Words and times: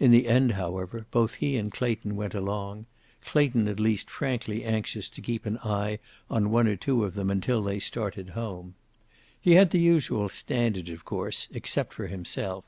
In 0.00 0.12
the 0.12 0.28
end, 0.28 0.52
however, 0.52 1.04
both 1.10 1.34
he 1.34 1.58
and 1.58 1.70
Clayton 1.70 2.16
went 2.16 2.32
along, 2.32 2.86
Clayton 3.20 3.68
at 3.68 3.78
least 3.78 4.08
frankly 4.08 4.64
anxious 4.64 5.10
to 5.10 5.20
keep 5.20 5.44
an 5.44 5.58
eye 5.58 5.98
on 6.30 6.50
one 6.50 6.66
or 6.66 6.74
two 6.76 7.04
of 7.04 7.12
them 7.14 7.28
until 7.28 7.62
they 7.62 7.78
started 7.78 8.30
home. 8.30 8.76
He 9.38 9.52
had 9.52 9.68
the 9.68 9.78
usual 9.78 10.30
standards, 10.30 10.88
of 10.88 11.04
course, 11.04 11.48
except 11.52 11.92
for 11.92 12.06
himself. 12.06 12.64